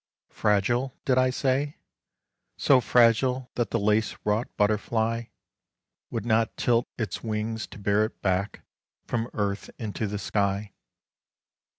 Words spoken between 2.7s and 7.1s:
fragile that the lace wrought butterfly Would not tilt